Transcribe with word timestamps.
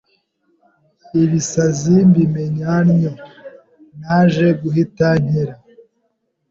ibisazi 1.23 1.93
mbimenya 2.09 2.73
ntyo, 2.87 3.11
naje 3.99 4.47
guhita 4.61 5.07
nkira 5.23 5.55